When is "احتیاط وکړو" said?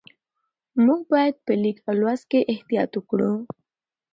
2.51-3.33